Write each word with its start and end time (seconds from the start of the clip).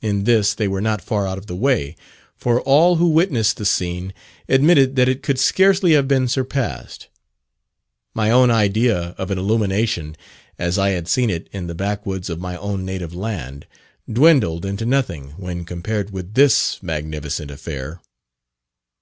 In 0.00 0.24
this 0.24 0.54
they 0.54 0.66
were 0.66 0.80
not 0.80 1.02
far 1.02 1.26
out 1.28 1.36
of 1.36 1.44
the 1.44 1.54
way; 1.54 1.94
for 2.34 2.62
all 2.62 2.96
who 2.96 3.10
witnessed 3.10 3.58
the 3.58 3.66
scene 3.66 4.14
admitted 4.48 4.96
that 4.96 5.06
it 5.06 5.22
could 5.22 5.38
scarcely 5.38 5.92
have 5.92 6.08
been 6.08 6.28
surpassed. 6.28 7.08
My 8.14 8.30
own 8.30 8.50
idea 8.50 9.14
of 9.18 9.30
an 9.30 9.36
illumination, 9.36 10.16
as 10.58 10.78
I 10.78 10.92
had 10.92 11.08
seen 11.08 11.28
it 11.28 11.46
in 11.52 11.66
the 11.66 11.74
backwoods 11.74 12.30
of 12.30 12.40
my 12.40 12.56
own 12.56 12.86
native 12.86 13.14
land, 13.14 13.66
dwindled 14.10 14.64
into 14.64 14.86
nothing 14.86 15.34
when 15.36 15.66
compared 15.66 16.10
with 16.10 16.32
this 16.32 16.82
magnificent 16.82 17.50
affair. 17.50 18.00